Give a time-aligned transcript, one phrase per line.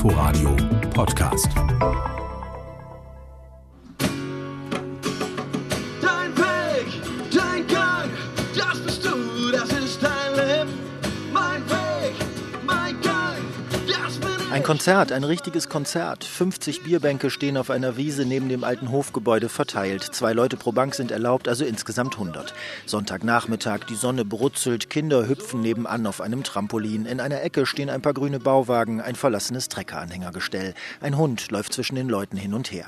[0.00, 0.56] Inforadio
[0.94, 1.52] Podcast.
[14.52, 16.24] Ein Konzert, ein richtiges Konzert.
[16.24, 20.02] 50 Bierbänke stehen auf einer Wiese neben dem alten Hofgebäude verteilt.
[20.02, 22.52] Zwei Leute pro Bank sind erlaubt, also insgesamt 100.
[22.84, 27.06] Sonntagnachmittag, die Sonne brutzelt, Kinder hüpfen nebenan auf einem Trampolin.
[27.06, 30.74] In einer Ecke stehen ein paar grüne Bauwagen, ein verlassenes Treckeranhängergestell.
[31.00, 32.86] Ein Hund läuft zwischen den Leuten hin und her.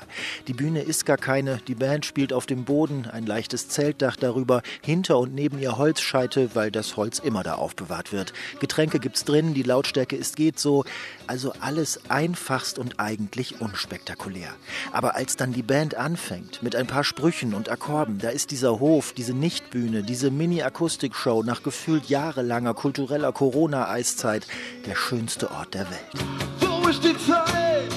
[0.49, 4.63] Die Bühne ist gar keine, die Band spielt auf dem Boden, ein leichtes Zeltdach darüber,
[4.81, 8.33] hinter und neben ihr Holzscheite, weil das Holz immer da aufbewahrt wird.
[8.59, 10.83] Getränke gibt's drin, die Lautstärke ist geht so,
[11.25, 14.49] also alles einfachst und eigentlich unspektakulär.
[14.91, 18.79] Aber als dann die Band anfängt, mit ein paar Sprüchen und Akkorden, da ist dieser
[18.79, 24.47] Hof, diese Nichtbühne, diese Mini-Akustik-Show nach gefühlt jahrelanger kultureller Corona-Eiszeit
[24.85, 26.25] der schönste Ort der Welt.
[26.59, 27.91] Wo ist die Zeit?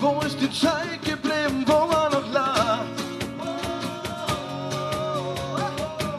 [0.00, 1.77] Wo ist die Zeit geblieben, wo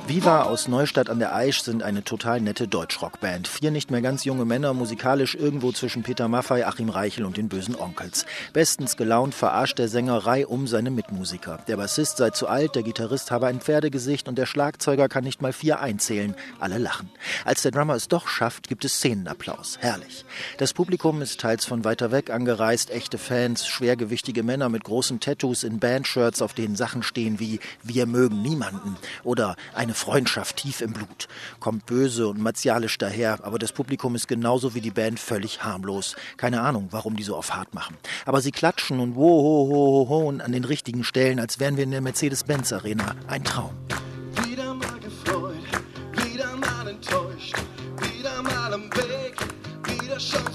[0.09, 3.47] Viva aus Neustadt an der Aisch sind eine total nette Deutschrockband.
[3.47, 7.47] Vier nicht mehr ganz junge Männer, musikalisch irgendwo zwischen Peter Maffay, Achim Reichel und den
[7.47, 8.25] bösen Onkels.
[8.51, 11.59] Bestens gelaunt verarscht der Sänger um seine Mitmusiker.
[11.67, 15.43] Der Bassist sei zu alt, der Gitarrist habe ein Pferdegesicht und der Schlagzeuger kann nicht
[15.43, 16.33] mal vier einzählen.
[16.59, 17.11] Alle lachen.
[17.45, 19.77] Als der Drummer es doch schafft, gibt es Szenenapplaus.
[19.79, 20.25] Herrlich.
[20.57, 25.63] Das Publikum ist teils von weiter weg angereist, echte Fans, schwergewichtige Männer mit großen Tattoos
[25.63, 30.93] in Bandshirts, auf denen Sachen stehen wie Wir mögen niemanden oder eine Freundschaft tief im
[30.93, 31.27] Blut.
[31.59, 36.15] Kommt böse und martialisch daher, aber das Publikum ist genauso wie die Band völlig harmlos.
[36.37, 37.97] Keine Ahnung, warum die so auf hart machen.
[38.25, 41.77] Aber sie klatschen und wo ho ho ho ho an den richtigen Stellen, als wären
[41.77, 43.15] wir in der Mercedes-Benz Arena.
[43.27, 43.71] Ein Traum.
[44.47, 45.55] Wieder mal gefreut,
[46.25, 47.55] wieder mal enttäuscht,
[48.13, 49.35] wieder mal am Weg,
[49.85, 50.48] wieder schon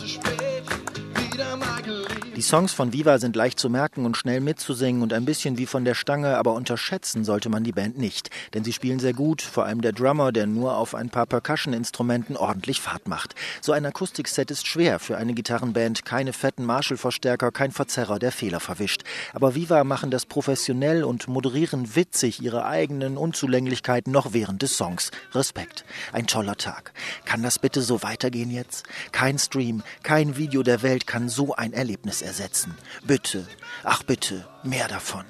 [2.44, 5.86] Songs von Viva sind leicht zu merken und schnell mitzusingen und ein bisschen wie von
[5.86, 8.28] der Stange, aber unterschätzen sollte man die Band nicht.
[8.52, 12.36] Denn sie spielen sehr gut, vor allem der Drummer, der nur auf ein paar Percussion-Instrumenten
[12.36, 13.34] ordentlich Fahrt macht.
[13.62, 18.60] So ein Akustikset ist schwer für eine Gitarrenband, keine fetten Marshall-Verstärker, kein Verzerrer, der Fehler
[18.60, 19.04] verwischt.
[19.32, 25.12] Aber Viva machen das professionell und moderieren witzig ihre eigenen Unzulänglichkeiten noch während des Songs.
[25.32, 25.86] Respekt.
[26.12, 26.92] Ein toller Tag.
[27.24, 28.84] Kann das bitte so weitergehen jetzt?
[29.12, 32.33] Kein Stream, kein Video der Welt kann so ein Erlebnis ersetzen.
[33.02, 33.46] Bitte,
[33.82, 35.24] ach bitte, mehr davon.